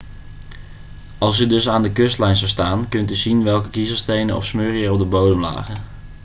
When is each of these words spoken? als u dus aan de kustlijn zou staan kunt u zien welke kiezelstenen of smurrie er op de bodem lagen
als 1.17 1.39
u 1.39 1.47
dus 1.47 1.69
aan 1.69 1.81
de 1.81 1.91
kustlijn 1.91 2.37
zou 2.37 2.49
staan 2.49 2.89
kunt 2.89 3.11
u 3.11 3.15
zien 3.15 3.43
welke 3.43 3.69
kiezelstenen 3.69 4.35
of 4.35 4.45
smurrie 4.45 4.85
er 4.85 4.91
op 4.91 4.99
de 4.99 5.05
bodem 5.05 5.39
lagen 5.39 5.75